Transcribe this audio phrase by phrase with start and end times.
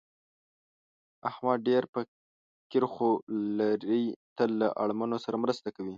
[1.29, 3.13] احمد ډېر فقیر خوی
[3.57, 4.05] لري،
[4.37, 5.89] تل له اړمنو سره مرسته کوي.